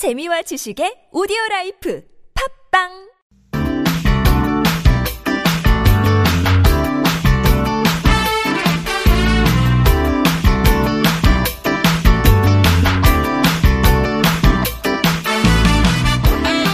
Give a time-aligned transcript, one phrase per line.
[0.00, 2.00] 재미와 지식의 오디오 life
[2.72, 2.88] 팟빵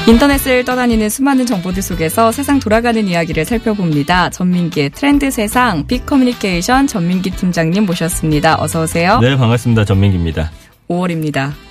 [0.06, 4.30] 인터넷을 떠다니는 수많은 정보들 속에서 세상 돌아가는 이야기를 살펴봅니다.
[4.30, 8.62] 전민기의 트렌드 세상 빅 커뮤니케이션 전민기 팀장님 모셨습니다.
[8.62, 9.18] 어서 오세요.
[9.18, 9.84] 네, 반갑습니다.
[9.84, 10.52] 전민기입니다.
[10.88, 11.66] 5월입니다.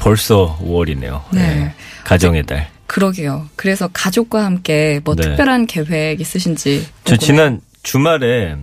[0.00, 1.22] 벌써 5월이네요.
[1.32, 1.74] 네.
[2.04, 2.68] 가정의 달.
[2.86, 3.48] 그러게요.
[3.54, 5.22] 그래서 가족과 함께 뭐 네.
[5.22, 6.86] 특별한 계획 있으신지.
[7.04, 7.18] 저 궁금해요.
[7.18, 8.56] 지난 주말에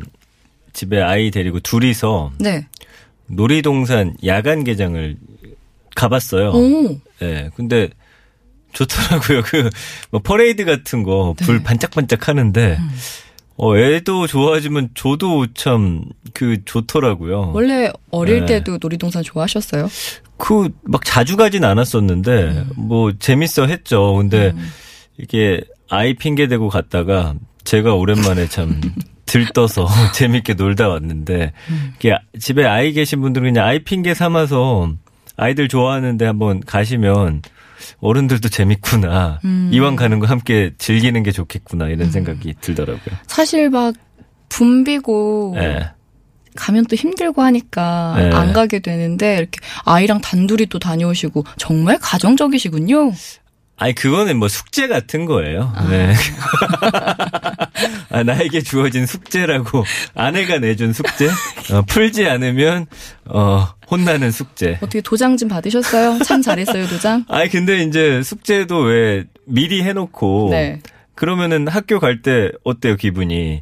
[0.74, 2.68] 집에 아이 데리고 둘이서 네.
[3.28, 5.16] 놀이동산 야간 개장을
[5.96, 6.50] 가봤어요.
[6.52, 7.00] 오.
[7.20, 7.90] 네, 근데
[8.74, 9.42] 좋더라고요.
[9.48, 9.70] 그,
[10.12, 11.64] 뭐, 퍼레이드 같은 거, 불 네.
[11.64, 12.78] 반짝반짝 하는데,
[13.56, 17.52] 어, 애도 좋아하지만 저도 참, 그, 좋더라고요.
[17.54, 18.46] 원래 어릴 네.
[18.46, 19.90] 때도 놀이동산 좋아하셨어요?
[20.38, 24.16] 그, 막 자주 가진 않았었는데, 뭐, 재밌어 했죠.
[24.16, 24.54] 근데,
[25.18, 28.80] 이게, 아이 핑계 대고 갔다가, 제가 오랜만에 참,
[29.26, 31.54] 들떠서 재밌게 놀다 왔는데,
[31.98, 34.94] 이게 집에 아이 계신 분들은 그냥 아이 핑계 삼아서,
[35.36, 37.42] 아이들 좋아하는데 한번 가시면,
[38.00, 39.40] 어른들도 재밌구나.
[39.72, 41.88] 이왕 가는 거 함께 즐기는 게 좋겠구나.
[41.88, 43.16] 이런 생각이 들더라고요.
[43.28, 43.94] 사실 막
[44.50, 45.92] 붐비고 예.
[46.58, 48.30] 가면 또 힘들고 하니까 네.
[48.32, 53.14] 안 가게 되는데 이렇게 아이랑 단둘이 또 다녀오시고 정말 가정적이시군요.
[53.80, 55.72] 아니 그거는 뭐 숙제 같은 거예요.
[55.90, 56.12] 네.
[58.10, 59.84] 아, 나에게 주어진 숙제라고
[60.16, 61.28] 아내가 내준 숙제.
[61.72, 62.88] 어, 풀지 않으면
[63.26, 64.78] 어 혼나는 숙제.
[64.82, 66.20] 어떻게 도장 좀 받으셨어요?
[66.24, 67.26] 참 잘했어요, 도장.
[67.30, 70.82] 아니 근데 이제 숙제도 왜 미리 해놓고 네.
[71.16, 73.62] 그러면은 학교 갈 때 어때요 기분이?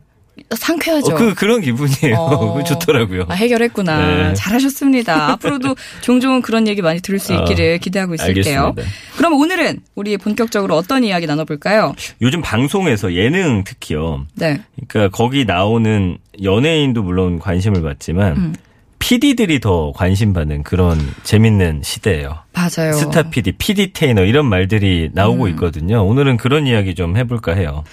[0.56, 1.14] 상쾌하죠.
[1.14, 2.16] 어, 그 그런 기분이에요.
[2.18, 2.64] 어.
[2.66, 3.26] 좋더라고요.
[3.30, 4.30] 아, 해결했구나.
[4.30, 4.34] 네.
[4.34, 5.32] 잘하셨습니다.
[5.34, 8.60] 앞으로도 종종 그런 얘기 많이 들을 수 어, 있기를 기대하고 있을게요.
[8.66, 8.92] 알겠습니다.
[9.18, 11.96] 그럼 오늘은 우리 본격적으로 어떤 이야기 나눠볼까요?
[12.22, 14.26] 요즘 방송에서 예능 특히요.
[14.36, 14.62] 네.
[14.88, 18.56] 그러니까 거기 나오는 연예인도 물론 관심을 받지만 음.
[19.00, 22.40] PD들이 더 관심 받는 그런 재밌는 시대예요.
[22.54, 22.94] 맞아요.
[22.94, 25.50] 스타 PD, PD 테이너 이런 말들이 나오고 음.
[25.52, 26.04] 있거든요.
[26.06, 27.84] 오늘은 그런 이야기 좀 해볼까 해요.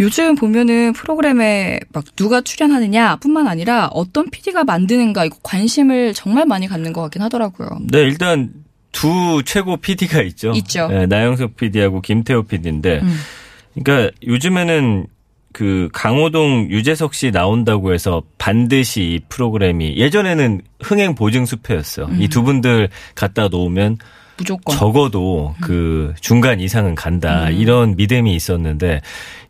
[0.00, 6.66] 요즘 보면은 프로그램에 막 누가 출연하느냐 뿐만 아니라 어떤 PD가 만드는가 이거 관심을 정말 많이
[6.66, 7.68] 갖는 것 같긴 하더라고요.
[7.90, 8.52] 네, 일단
[8.92, 10.52] 두 최고 PD가 있죠.
[10.54, 10.88] 있죠.
[10.88, 13.16] 네, 나영석 PD하고 김태호 PD인데, 음.
[13.74, 15.06] 그러니까 요즘에는
[15.52, 22.06] 그 강호동 유재석 씨 나온다고 해서 반드시 이 프로그램이 예전에는 흥행 보증 수표였어요.
[22.06, 22.20] 음.
[22.20, 23.98] 이두 분들 갖다 놓으면
[24.36, 24.76] 무조건.
[24.76, 27.52] 적어도 그 중간 이상은 간다 음.
[27.52, 29.00] 이런 믿음이 있었는데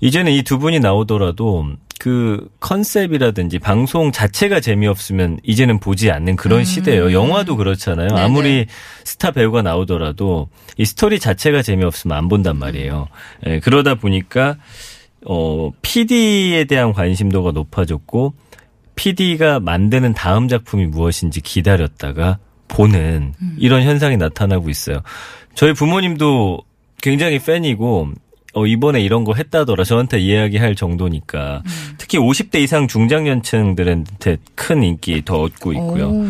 [0.01, 1.67] 이제는 이 두 분이 나오더라도
[1.99, 6.65] 그 컨셉이라든지 방송 자체가 재미없으면 이제는 보지 않는 그런 음.
[6.65, 7.13] 시대예요.
[7.13, 8.09] 영화도 그렇잖아요.
[8.09, 8.21] 네네.
[8.21, 8.67] 아무리
[9.05, 13.09] 스타 배우가 나오더라도 이 스토리 자체가 재미없으면 안 본단 말이에요.
[13.47, 14.57] 예, 그러다 보니까
[15.25, 18.35] 어 PD에 대한 관심도가 높아졌고
[18.97, 22.39] PD가 만드는 다음 작품이 무엇인지 기다렸다가
[22.75, 25.01] 보는 이런 현상이 나타나고 있어요.
[25.55, 26.61] 저희 부모님도
[27.03, 28.09] 굉장히 팬이고
[28.55, 31.63] 어 이번에 이런 거 했다더라 저한테 이야기할 정도니까
[31.99, 36.09] 특히 50대 이상 중장년층들한테 큰 인기 더 얻고 있고요.
[36.09, 36.27] 오.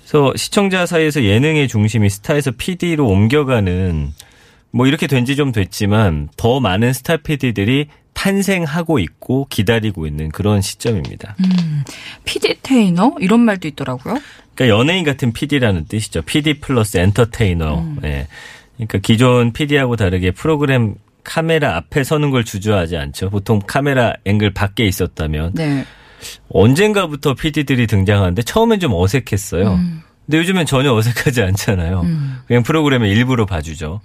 [0.00, 4.12] 그래서 시청자 사이에서 예능의 중심이 스타에서 PD로 옮겨가는
[4.70, 10.60] 뭐 이렇게 된 지 좀 됐지만 더 많은 스타 PD들이 탄생하고 있고 기다리고 있는 그런
[10.60, 11.36] 시점입니다.
[11.38, 11.84] 음,
[12.24, 14.18] PD 테이너 이런 말도 있더라고요.
[14.56, 16.22] 그러니까 연예인 같은 PD라는 뜻이죠.
[16.22, 17.86] PD 플러스 엔터테이너.
[18.02, 18.26] 예.
[18.74, 23.30] 그러니까 기존 PD하고 다르게 프로그램 카메라 앞에 서는 걸 주저하지 않죠.
[23.30, 25.84] 보통 카메라 앵글 밖에 있었다면 네.
[26.50, 29.74] 언젠가부터 PD들이 등장하는데 처음엔 좀 어색했어요.
[29.74, 30.02] 음.
[30.26, 32.00] 근데 요즘엔 전혀 어색하지 않잖아요.
[32.00, 32.38] 음.
[32.48, 34.00] 그냥 프로그램의 일부로 봐주죠.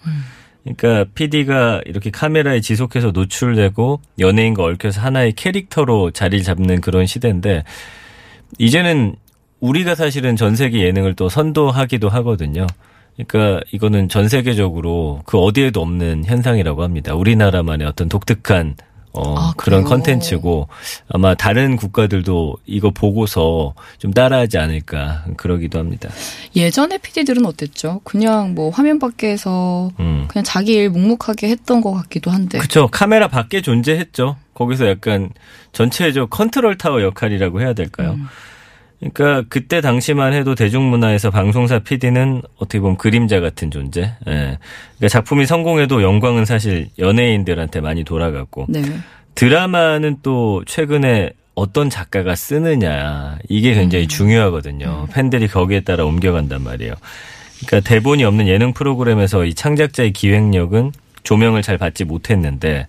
[0.63, 7.63] 그러니까 PD가 이렇게 카메라에 지속해서 노출되고 연예인과 얽혀서 하나의 캐릭터로 자리를 잡는 그런 시대인데
[8.57, 9.15] 이제는
[9.59, 12.67] 우리가 사실은 전 세계 예능을 또 선도하기도 하거든요.
[13.15, 17.13] 그러니까 이거는 전 세계적으로 그 어디에도 없는 현상이라고 합니다.
[17.13, 18.75] 우리나라만의 어떤 독특한
[19.13, 19.83] 어, 아, 그런?
[19.83, 20.67] 컨텐츠고
[21.09, 26.09] 아마 다른 국가들도 이거 보고서 좀 따라하지 않을까 그러기도 합니다.
[26.55, 28.01] 예전의 PD들은 어땠죠?
[28.03, 30.25] 그냥 뭐 화면 밖에서 음.
[30.27, 32.57] 그냥 자기 일 묵묵하게 했던 것 같기도 한데.
[32.57, 32.87] 그쵸.
[32.91, 34.37] 카메라 밖에 존재했죠.
[34.55, 35.29] 거기서 약간
[35.73, 38.13] 전체적 컨트롤 타워 역할이라고 해야 될까요?
[38.13, 38.27] 음.
[39.11, 44.01] 그러니까 그때 당시만 해도 대중문화에서 방송사 PD는 어떻게 보면 그림자 같은 존재.
[44.01, 44.57] 예.
[44.97, 48.81] 그러니까 작품이 성공해도 영광은 사실 연예인들한테 많이 돌아갔고 네.
[49.35, 55.07] 드라마는 또 최근에 어떤 작가가 쓰느냐 이게 굉장히 중요하거든요.
[55.11, 56.93] 팬들이 거기에 따라 옮겨간단 말이에요.
[57.65, 60.91] 그러니까 대본이 없는 예능 프로그램에서 이 창작자의 기획력은
[61.23, 62.87] 조명을 잘 받지 못했는데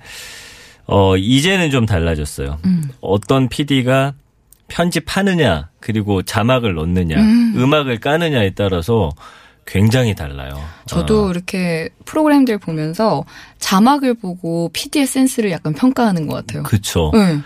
[0.87, 2.59] 어 이제는 좀 달라졌어요.
[2.65, 2.91] 음.
[3.01, 4.15] 어떤 PD가
[4.69, 7.73] 편집하느냐 그리고 자막을 넣느냐 음.
[7.75, 9.11] 악을 까느냐에 따라서
[9.67, 10.61] 굉장히 달라요.
[10.87, 11.31] 저도 어.
[11.31, 13.25] 이렇게 프로그램들 보면서
[13.59, 16.63] 자막을 보고 PD의 센스를 약간 평가하는 것 같아요.
[16.65, 17.11] 그렇죠.
[17.15, 17.41] 네.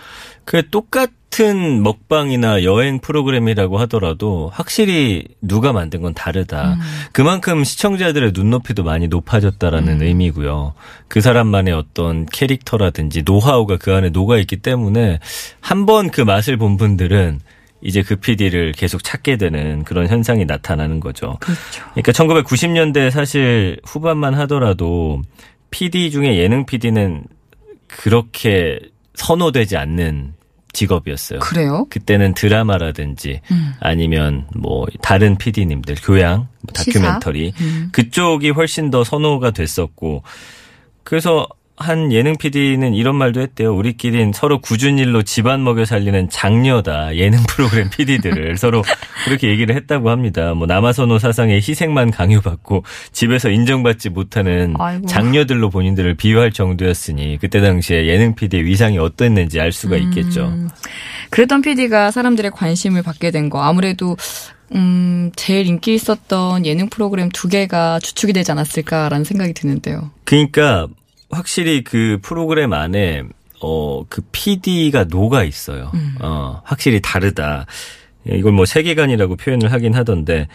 [0.49, 6.73] 그 똑같은 먹방이나 여행 프로그램이라고 하더라도 확실히 누가 만든 건 다르다.
[6.73, 6.79] 음.
[7.11, 10.07] 그만큼 시청자들의 눈높이도 많이 높아졌다라는 음.
[10.07, 10.73] 의미고요.
[11.07, 15.19] 그 사람만의 어떤 캐릭터라든지 노하우가 그 안에 녹아 있기 때문에
[15.61, 17.41] 한 번 그 맛을 본 분들은
[17.81, 21.37] 이제 그 PD를 계속 찾게 되는 그런 현상이 나타나는 거죠.
[21.41, 21.83] 그렇죠.
[21.93, 25.21] 그러니까 1990년대 사실 후반만 하더라도
[25.69, 27.25] PD 중에 예능 PD는
[27.85, 28.79] 그렇게
[29.13, 30.38] 선호되지 않는
[30.73, 31.39] 직업이었어요.
[31.39, 31.85] 그래요?
[31.89, 33.73] 그때는 드라마라든지 음.
[33.79, 37.89] 아니면 뭐 다른 PD님들 교양, 뭐 다큐멘터리 음.
[37.91, 40.23] 그쪽이 훨씬 더 선호가 됐었고
[41.03, 41.47] 그래서
[41.79, 43.73] 한 예능 PD는 이런 말도 했대요.
[43.75, 47.15] 우리끼린 서로 굳은 일로 집안 먹여 살리는 장녀다.
[47.15, 48.83] 예능 프로그램 PD들을 서로
[49.25, 50.53] 그렇게 얘기를 했다고 합니다.
[50.53, 55.07] 뭐 남아선호 사상의 희생만 강요받고 집에서 인정받지 못하는 아이고.
[55.07, 60.47] 장녀들로 본인들을 비유할 정도였으니 그때 당시에 예능 PD의 위상이 어땠는지 알 수가 있겠죠.
[60.47, 60.69] 음,
[61.29, 64.15] 그랬던 PD가 사람들의 관심을 받게 된 거 아무래도
[64.75, 70.11] 음, 제일 인기 있었던 예능 프로그램 두 개가 주축이 되지 않았을까라는 생각이 드는데요.
[70.25, 70.87] 그러니까
[71.29, 73.23] 확실히 그 프로그램 안에
[73.61, 75.91] 어, 그 PD가 녹아 있어요.
[75.93, 76.15] 음.
[76.21, 77.65] 어, 확실히 다르다.
[78.25, 80.47] 이걸 뭐 세계관이라고 표현을 하긴 하던데,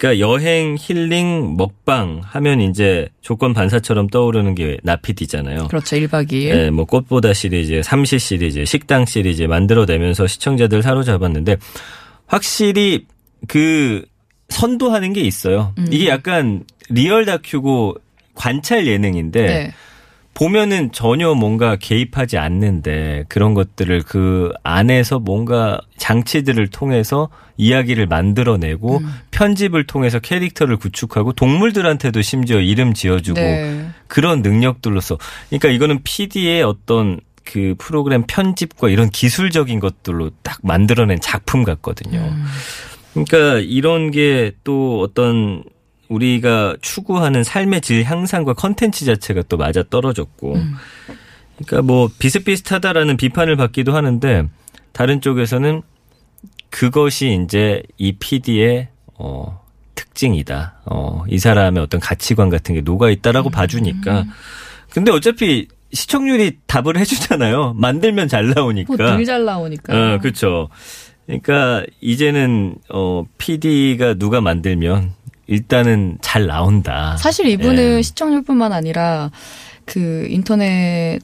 [0.00, 5.68] 그러니까 여행, 힐링, 먹방 하면 이제 조건 반사처럼 떠오르는 게 나피디잖아요.
[5.68, 5.96] 그렇죠.
[5.96, 6.54] 1박 2일.
[6.54, 11.58] 네, 뭐 꽃보다 시리즈, 삼시 시리즈, 식당 시리즈 만들어내면서 시청자들 사로잡았는데
[12.26, 13.04] 확실히
[13.46, 14.04] 그
[14.48, 15.74] 선도하는 게 있어요.
[15.76, 15.86] 음.
[15.90, 17.96] 이게 약간 리얼 다큐고
[18.34, 19.74] 관찰 예능인데 네.
[20.40, 27.28] 보면은 전혀 뭔가 개입하지 않는데 그런 것들을 그 안에서 뭔가 장치들을 통해서
[27.58, 29.14] 이야기를 만들어내고 음.
[29.32, 33.90] 편집을 통해서 캐릭터를 구축하고 동물들한테도 심지어 이름 지어주고 네.
[34.06, 35.18] 그런 능력들로서
[35.50, 42.18] 그러니까 이거는 PD의 어떤 그 프로그램 편집과 이런 기술적인 것들로 딱 만들어낸 작품 같거든요.
[42.18, 42.44] 음.
[43.12, 45.64] 그러니까 이런 게 또 어떤
[46.10, 50.74] 우리가 추구하는 삶의 질 향상과 컨텐츠 자체가 또 맞아 떨어졌고 음.
[51.56, 54.48] 그러니까 뭐 비슷비슷하다라는 비판을 받기도 하는데
[54.92, 55.82] 다른 쪽에서는
[56.68, 59.60] 그것이 이제 이 PD의 어
[59.94, 60.80] 특징이다.
[60.86, 63.50] 어, 이 사람의 어떤 가치관 같은 게 녹아 있다라고 음.
[63.50, 64.24] 봐주니까.
[64.90, 67.74] 근데 어차피 시청률이 답을 해주잖아요.
[67.76, 68.94] 만들면 잘 나오니까.
[68.96, 69.92] 뭐늘잘 나오니까.
[70.14, 70.68] 어, 그렇죠.
[71.26, 75.14] 그러니까 이제는 어 PD가 누가 만들면
[75.50, 77.16] 일단은 잘 나온다.
[77.18, 78.02] 사실 이분은 예.
[78.02, 79.32] 시청률뿐만 아니라
[79.84, 81.18] 그 인터넷에서도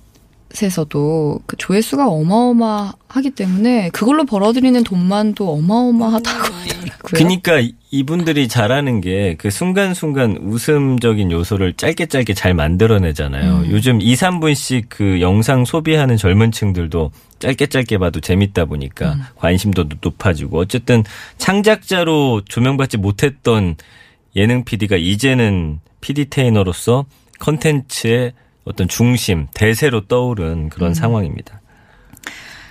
[1.47, 6.97] 그 조회수가 어마어마하기 때문에 그걸로 벌어들이는 돈만도 어마어마하다고 하더라고요.
[7.05, 7.63] 그러니까
[7.93, 13.59] 이분들이 잘하는 게 그 순간순간 웃음적인 요소를 짧게 짧게 잘 만들어내잖아요.
[13.59, 13.71] 음.
[13.71, 19.23] 요즘 2, 3분씩 그 영상 소비하는 젊은 층들도 짧게 짧게 봐도 재밌다 보니까 음.
[19.37, 21.05] 관심도 높아지고 어쨌든
[21.39, 23.77] 창작자로 조명받지 못했던
[24.37, 27.07] 예능 PD가 이제는 PD 테이너로서
[27.41, 28.33] 컨텐츠의
[28.65, 30.95] 어떤 중심, 대세로 떠오른 그런 음.
[30.95, 31.61] 상황입니다.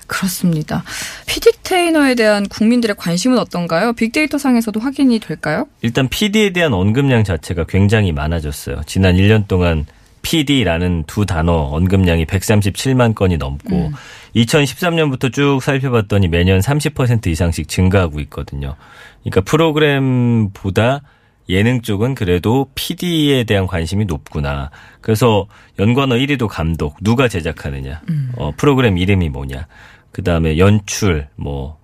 [0.07, 0.84] 그렇습니다.
[1.25, 3.93] PD 테이너에 대한 국민들의 관심은 어떤가요?
[3.93, 5.67] 빅데이터 상에서도 확인이 될까요?
[5.81, 8.81] 일단 PD에 대한 언급량 자체가 굉장히 많아졌어요.
[8.86, 9.86] 지난 1년 동안
[10.22, 13.93] PD라는 두 단어 언급량이 137만 건이 넘고 음.
[14.36, 18.75] 2013년부터 쭉 살펴봤더니 매년 30% 이상씩 증가하고 있거든요.
[19.24, 21.01] 그러니까 프로그램보다
[21.49, 24.71] 예능 쪽은 그래도 PD에 대한 관심이 높구나.
[25.01, 25.47] 그래서
[25.79, 28.31] 연관어 1위도 감독, 누가 제작하느냐, 음.
[28.37, 29.67] 어, 프로그램 이름이 뭐냐,
[30.11, 31.77] 그 다음에 연출, 뭐,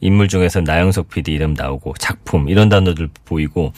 [0.00, 3.72] 인물 중에서 나영석 PD 이름 나오고 작품 이런 단어들 보이고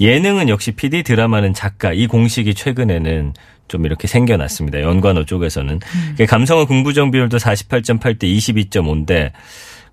[0.00, 3.32] 예능은 역시 PD 드라마는 작가 이 공식이 최근에는
[3.68, 4.82] 좀 이렇게 생겨났습니다.
[4.82, 6.26] 연관어 쪽에서는 음.
[6.26, 9.32] 감성어 긍부정 비율도 48.8 대 22.5인데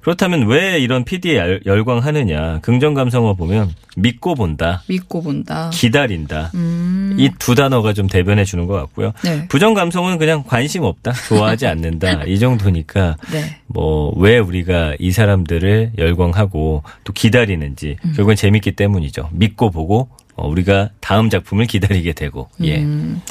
[0.01, 2.59] 그렇다면 왜 이런 PD에 열광하느냐?
[2.61, 4.81] 긍정 감성어 보면 믿고 본다.
[4.87, 5.69] 믿고 본다.
[5.73, 6.51] 기다린다.
[6.55, 7.15] 음.
[7.19, 9.11] 이두 단어가 좀 대변해 주는 것 같고요.
[9.23, 9.47] 네.
[9.49, 11.11] 부정 감성은 그냥 관심 없다.
[11.11, 12.23] 좋아하지 않는다.
[12.27, 13.57] 이 정도니까 네.
[13.67, 18.13] 뭐왜 우리가 이 사람들을 열광하고 또 기다리는지 음.
[18.15, 19.29] 결국은 재밌기 때문이죠.
[19.33, 22.77] 믿고 보고 어, 우리가 다음 작품을 기다리게 되고 예.
[22.77, 23.21] 음.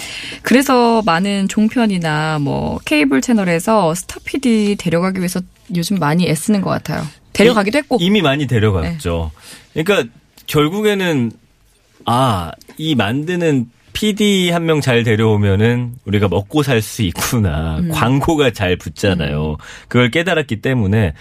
[0.42, 5.40] 그래서 많은 종편이나 뭐 케이블 채널에서 스타 PD 데려가기 위해서
[5.76, 7.04] 요즘 많이 애쓰는 것 같아요.
[7.32, 9.30] 데려가기도 했고 이미 많이 데려갔죠.
[9.74, 9.82] 네.
[9.82, 10.10] 그러니까
[10.46, 11.32] 결국에는
[12.06, 17.80] 아, 이 만드는 PD 한 명 잘 데려오면은 우리가 먹고 살 수 있구나.
[17.92, 19.56] 광고가 잘 붙잖아요.
[19.88, 21.14] 그걸 깨달았기 때문에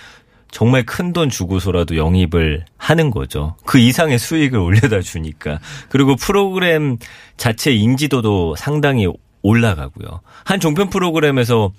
[0.52, 3.56] 정말 큰 돈 주고서라도 영입을 하는 거죠.
[3.66, 5.60] 그 이상의 수익을 올려다 주니까.
[5.90, 6.98] 그리고 프로그램
[7.36, 9.08] 자체 인지도도 상당히
[9.42, 10.22] 올라가고요.
[10.46, 11.72] 한 종편 프로그램에서 어,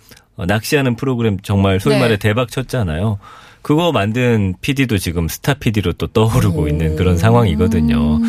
[0.46, 2.00] 낚시하는 프로그램 정말 소위 네.
[2.00, 3.18] 말해 대박 쳤잖아요.
[3.62, 8.20] 그거 만든 PD도 지금 스타 PD로 또 떠오르고 있는 그런 상황이거든요.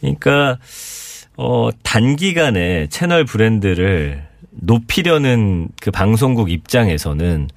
[0.00, 0.58] 그러니까
[1.36, 7.48] 어 단기간에 채널 브랜드를 높이려는 그 방송국 입장에서는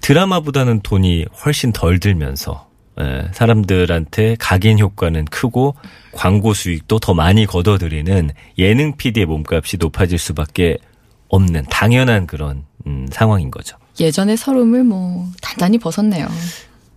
[0.00, 2.66] 드라마보다는 돈이 훨씬 덜 들면서
[3.00, 5.74] 예, 사람들한테 각인 효과는 크고
[6.12, 10.78] 광고 수익도 더 많이 걷어들이는 예능 PD의 몸값이 높아질 수밖에
[11.28, 13.76] 없는 당연한 그런 음, 상황인 거죠.
[13.98, 16.26] 예전의 서름을 뭐 단단히 벗었네요.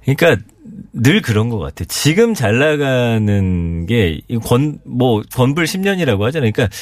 [0.03, 0.38] 그러니까
[0.93, 1.86] 늘 그런 것 같아요.
[1.88, 6.51] 지금 잘 나가는 게 권 뭐 권불 10년이라고 하잖아요.
[6.51, 6.75] 그러니까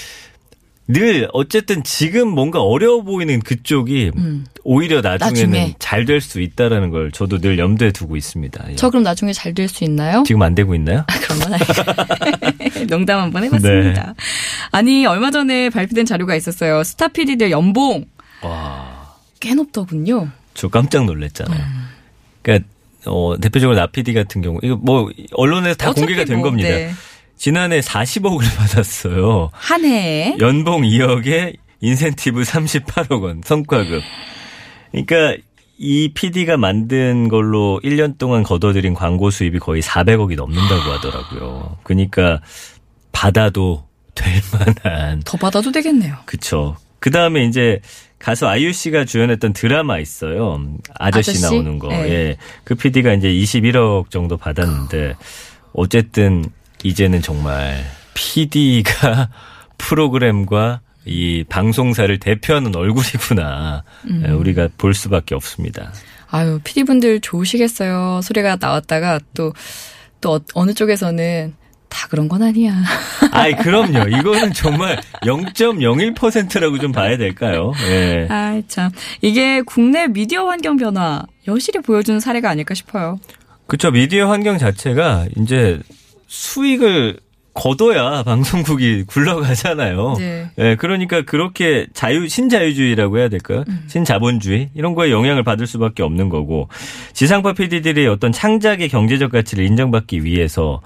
[0.89, 4.11] 늘 어쨌든 지금 뭔가 어려워 보이는 그쪽이
[4.63, 5.75] 오히려 나중에는 나중에.
[5.79, 8.71] 잘될 수 있다라는 걸 저도 늘 염두에 두고 있습니다.
[8.71, 8.75] 예.
[8.75, 10.23] 저 그럼 나중에 잘 될 수 있나요?
[10.25, 11.03] 지금 안 되고 있나요?
[11.23, 12.87] 그런 건 아니에요.
[12.87, 14.05] 농담 한번 해봤습니다.
[14.07, 14.13] 네.
[14.71, 16.83] 아니 얼마 전에 발표된 자료가 있었어요.
[16.85, 18.05] 스타 PD들 연봉
[18.41, 20.29] 와, 꽤 높더군요.
[20.53, 21.59] 저 깜짝 놀랐잖아요.
[22.43, 22.67] 그러니까
[23.05, 26.69] 어, 대표적으로 나 PD 같은 경우 이거 뭐 언론에서 다 공개가 된 뭐, 겁니다.
[26.69, 26.91] 네.
[27.37, 29.49] 지난해 40억을 받았어요.
[29.53, 34.01] 한 해에 연봉 2억에 인센티브 38억 원 성과급.
[34.91, 35.37] 그러니까
[35.77, 41.77] 이 PD가 만든 걸로 1년 동안 걷어들인 광고 수입이 거의 400억이 넘는다고 하더라고요.
[41.83, 42.41] 그러니까
[43.11, 44.41] 받아도 될
[44.83, 46.15] 만한 더 받아도 되겠네요.
[46.25, 46.75] 그쵸.
[46.99, 47.79] 그 다음에 이제
[48.17, 50.59] 가수 아이유 씨가 주연했던 드라마 있어요.
[50.97, 51.43] 아저씨, 아저씨?
[51.43, 51.89] 나오는 거.
[51.89, 52.09] 네.
[52.09, 52.37] 예.
[52.63, 55.15] 그 PD가 이제 21억 정도 받았는데
[55.73, 56.43] 어쨌든
[56.83, 59.29] 이제는 정말 PD가
[59.77, 63.83] 프로그램과 이 방송사를 대표하는 얼굴이구나.
[64.09, 64.23] 음.
[64.27, 65.93] 예, 우리가 볼 수밖에 없습니다.
[66.29, 68.21] 아유 PD분들 좋으시겠어요.
[68.21, 69.53] 소리가 나왔다가 또
[70.21, 71.53] 또 어느 쪽에서는
[71.89, 72.73] 다 그런 건 아니야.
[73.31, 74.09] 아이, 그럼요.
[74.09, 77.71] 이거는 정말 0.01%라고 좀 봐야 될까요?
[77.89, 78.27] 예.
[78.29, 78.91] 아, 참.
[79.21, 83.19] 이게 국내 미디어 환경 변화 여실히 보여주는 사례가 아닐까 싶어요.
[83.67, 83.91] 그쵸.
[83.91, 85.79] 미디어 환경 자체가 이제
[86.27, 87.19] 수익을
[87.53, 90.15] 거둬야 방송국이 굴러가잖아요.
[90.19, 90.51] 네.
[90.59, 93.63] 예, 그러니까 그렇게 자유, 신자유주의라고 해야 될까요?
[93.87, 94.69] 신자본주의?
[94.75, 96.69] 이런 거에 영향을 받을 수밖에 없는 거고,
[97.13, 100.81] 지상파 PD들이 어떤 창작의 경제적 가치를 인정받기 위해서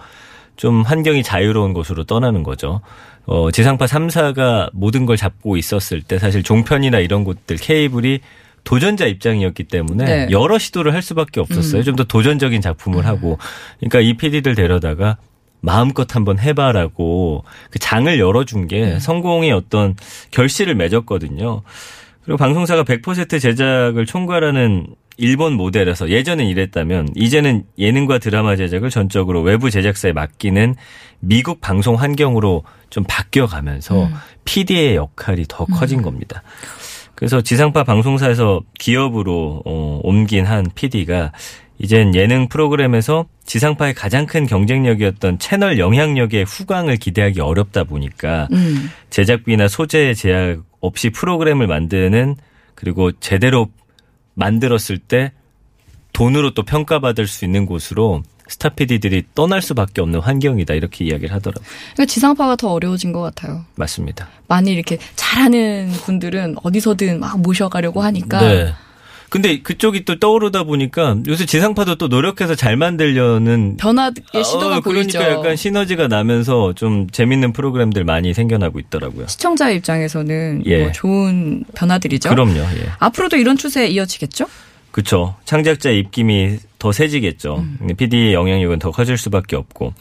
[0.56, 2.80] 좀 환경이 자유로운 곳으로 떠나는 거죠.
[3.26, 8.20] 어, 지상파 3사가 모든 걸 잡고 있었을 때 사실 종편이나 이런 곳들, 케이블이
[8.64, 10.28] 도전자 입장이었기 때문에 네.
[10.32, 11.84] 여러 시도를 할 수밖에 없었어요.
[11.84, 13.40] 좀더 도전적인 작품을 하고.
[13.80, 15.18] 그러니까 이 PD들 데려다가
[15.62, 19.96] 마음껏 한번 해봐라고 그 장을 열어준 게 성공의 어떤
[20.32, 21.62] 결실을 맺었거든요.
[22.24, 24.88] 그리고 방송사가 100% 제작을 총괄하는
[25.18, 30.76] 일본 모델에서 예전엔 이랬다면 이제는 예능과 드라마 제작을 전적으로 외부 제작사에 맡기는
[31.20, 34.10] 미국 방송 환경으로 좀 바뀌어가면서
[34.46, 36.42] PD의 역할이 더 커진 겁니다.
[37.22, 41.32] 그래서 지상파 방송사에서 기업으로 어, 옮긴 한 PD가
[41.84, 48.92] 이젠 예능 프로그램에서 지상파의 가장 큰 경쟁력이었던 채널 영향력의 후광을 기대하기 어렵다 보니까 음.
[49.10, 52.36] 제작비나 소재 제약 없이 프로그램을 만드는
[52.76, 53.70] 그리고 제대로
[54.36, 55.32] 만들었을 때
[56.14, 61.66] 돈으로 또 평가받을 수 있는 곳으로 스타 PD들이 떠날 수밖에 없는 환경이다 이렇게 이야기를 하더라고요.
[61.94, 63.66] 그러니까 지상파가 더 어려워진 것 같아요.
[63.76, 64.28] 맞습니다.
[64.48, 68.74] 많이 이렇게 잘하는 분들은 어디서든 막 모셔가려고 하니까 네.
[69.32, 74.12] 근데 그쪽이 또 떠오르다 보니까 요새 지상파도 또 노력해서 잘 만들려는 변화의
[74.44, 75.20] 시도가 어, 보이죠.
[75.20, 79.28] 그러니까 약간 시너지가 나면서 좀 재밌는 프로그램들 많이 생겨나고 있더라고요.
[79.28, 80.84] 시청자 입장에서는 예.
[80.84, 82.28] 뭐 좋은 변화들이죠.
[82.28, 82.60] 그럼요.
[82.60, 82.90] 예.
[83.00, 84.48] 앞으로도 이런 추세 이어지겠죠?
[84.92, 85.36] 그렇죠.
[85.46, 87.64] 창작자의 입김이 더 세지겠죠.
[87.96, 89.94] PD의 영향력은 더 커질 수밖에 없고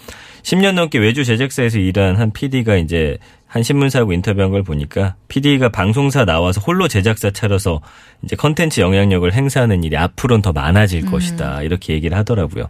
[0.42, 6.24] 10년 넘게 외주 제작사에서 일한 한 PD가 이제 한 신문사하고 인터뷰한 걸 보니까 PD가 방송사
[6.24, 7.82] 나와서 홀로 제작사 차려서
[8.22, 11.62] 이제 컨텐츠 영향력을 행사하는 일이 앞으로는 더 많아질 것이다.
[11.64, 12.68] 이렇게 얘기를 하더라고요.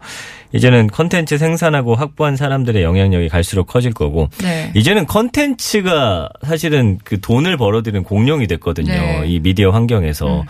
[0.52, 4.73] 이제는 컨텐츠 생산하고 확보한 사람들의 영향력이 갈수록 커질 거고 네.
[4.75, 8.93] 이제는 컨텐츠가 사실은 그 돈을 벌어들이는 공룡이 됐거든요.
[8.93, 9.23] 네.
[9.26, 10.45] 이 미디어 환경에서.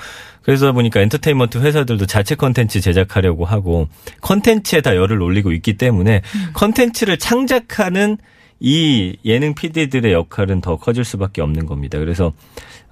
[0.51, 3.87] 그래서 보니까 엔터테인먼트 회사들도 자체 컨텐츠 제작하려고 하고
[4.21, 6.23] 컨텐츠에 다 열을 올리고 있기 때문에
[6.55, 8.19] 컨텐츠를 창작하는
[8.59, 12.01] 이 예능 PD들의 역할은 더 커질 수밖에 없는 겁니다.
[12.01, 12.33] 그래서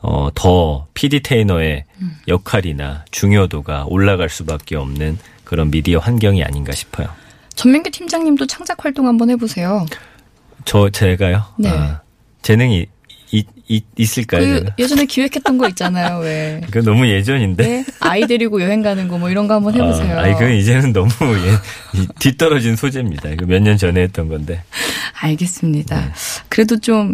[0.01, 1.85] 어, 더 PD 테이너의
[2.29, 7.09] 역할이나 중요도가 올라갈 수밖에 없는 그런 미디어 환경이 아닌가 싶어요.
[7.57, 9.85] 전민기 팀장님도 창작 활동 한번 해보세요.
[10.65, 11.43] 저 제가요?
[11.59, 11.71] 네.
[11.71, 12.03] 아,
[12.43, 12.87] 재능이
[13.31, 14.41] 이, 이, 있을까요?
[14.43, 14.65] 그?
[14.79, 16.21] 예전에 기획했던 거 있잖아요.
[16.21, 16.61] 왜?
[16.71, 17.63] 그 너무 예전인데.
[17.67, 17.85] 네?
[18.01, 20.19] 아이 데리고 여행 가는 거 뭐 이런 거 한번 해보세요.
[20.19, 23.29] 아, 아니 그 이제는 너무 예, 이 뒤떨어진 소재입니다.
[23.31, 24.63] 이거 몇 년 전에 했던 건데.
[25.21, 26.01] 알겠습니다.
[26.01, 26.13] 네.
[26.49, 27.13] 그래도 좀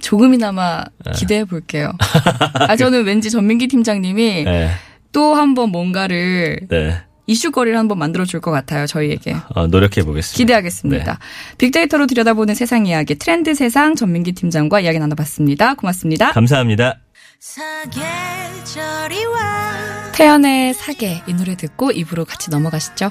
[0.00, 0.84] 조금이나마
[1.14, 1.92] 기대해 볼게요.
[2.68, 4.70] 아 저는 왠지 전민기 팀장님이 네.
[5.12, 6.96] 또 한번 뭔가를 네.
[7.26, 8.86] 이슈거리를 한번 만들어 줄 것 같아요.
[8.86, 9.36] 저희에게.
[9.54, 10.36] 어, 노력해 보겠습니다.
[10.36, 11.12] 기대하겠습니다.
[11.12, 11.18] 네.
[11.58, 15.74] 빅데이터로 들여다보는 세상 이야기 트렌드 세상 전민기 팀장과 이야기 나눠봤습니다.
[15.74, 16.32] 고맙습니다.
[16.32, 16.98] 감사합니다.
[17.40, 23.10] 사계절이 와 태연의 사계 이 노래 듣고 입으로 같이 넘어가시죠.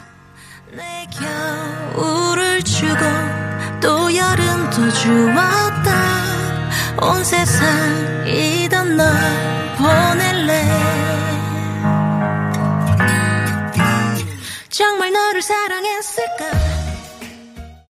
[0.75, 1.07] 내
[1.95, 2.95] 겨울을 주고
[3.81, 5.93] 또 여름도 주었다
[7.01, 9.13] 온 세상이던 널
[9.77, 10.63] 보낼래
[14.73, 16.62] 정말 너를 사랑했을까